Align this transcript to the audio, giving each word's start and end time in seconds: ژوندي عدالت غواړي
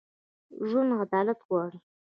ژوندي 0.69 0.95
عدالت 1.01 1.39
غواړي 1.47 1.79